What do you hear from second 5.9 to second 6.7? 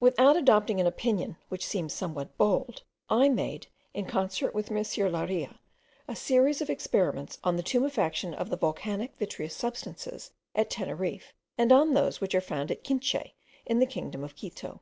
a series of